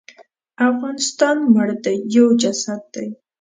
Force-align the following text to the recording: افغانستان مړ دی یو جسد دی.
افغانستان 0.69 1.37
مړ 1.53 1.67
دی 1.83 1.95
یو 2.15 2.27
جسد 2.41 2.81
دی. 2.93 3.07